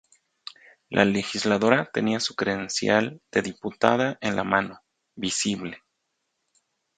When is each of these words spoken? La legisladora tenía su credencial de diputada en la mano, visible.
La 0.89 1.05
legisladora 1.05 1.85
tenía 1.93 2.19
su 2.19 2.33
credencial 2.33 3.21
de 3.31 3.43
diputada 3.43 4.17
en 4.21 4.35
la 4.35 4.43
mano, 4.43 4.79
visible. 5.13 5.83